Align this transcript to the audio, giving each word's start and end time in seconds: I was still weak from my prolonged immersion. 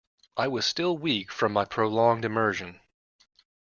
I 0.35 0.47
was 0.47 0.65
still 0.65 0.97
weak 0.97 1.31
from 1.31 1.53
my 1.53 1.63
prolonged 1.63 2.25
immersion. 2.25 2.79